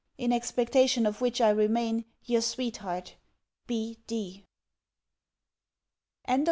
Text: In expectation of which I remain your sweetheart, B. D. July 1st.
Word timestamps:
In 0.17 0.33
expectation 0.33 1.05
of 1.05 1.21
which 1.21 1.39
I 1.41 1.51
remain 1.51 2.05
your 2.25 2.41
sweetheart, 2.41 3.17
B. 3.67 3.99
D. 4.07 4.45
July 6.25 6.37
1st. 6.37 6.39